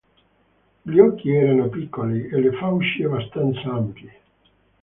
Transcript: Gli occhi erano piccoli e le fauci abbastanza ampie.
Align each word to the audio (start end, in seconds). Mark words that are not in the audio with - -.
Gli 0.81 0.97
occhi 0.97 1.29
erano 1.29 1.69
piccoli 1.69 2.25
e 2.27 2.41
le 2.41 2.53
fauci 2.53 3.03
abbastanza 3.03 3.61
ampie. 3.71 4.19